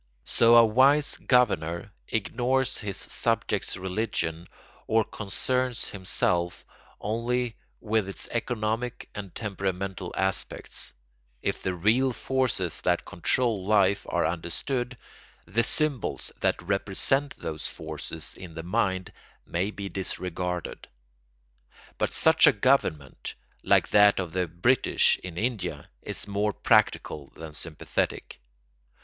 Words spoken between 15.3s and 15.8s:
the